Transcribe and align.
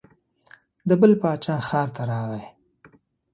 د 0.87 0.91
بل 1.01 1.11
باچا 1.21 1.55
ښار 1.67 1.87
ته 1.95 2.03
راغی. 2.11 2.43